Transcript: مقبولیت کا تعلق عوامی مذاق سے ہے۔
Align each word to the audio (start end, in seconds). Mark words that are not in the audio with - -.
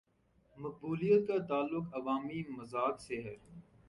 مقبولیت 0.57 1.27
کا 1.27 1.37
تعلق 1.45 1.93
عوامی 1.93 2.41
مذاق 2.49 2.99
سے 3.01 3.21
ہے۔ 3.21 3.35